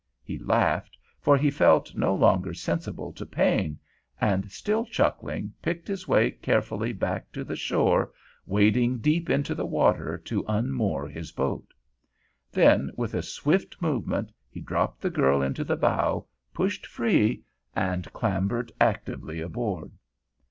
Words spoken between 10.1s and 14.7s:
to unmoor his boat. Then with a swift movement he